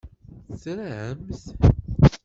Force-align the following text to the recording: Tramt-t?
Tramt-t? 0.61 1.45